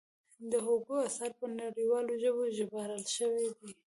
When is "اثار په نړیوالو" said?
1.07-2.13